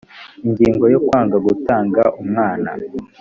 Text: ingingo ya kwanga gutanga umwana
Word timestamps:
ingingo 0.45 0.83
ya 0.93 0.99
kwanga 1.05 1.37
gutanga 1.47 2.01
umwana 2.21 2.69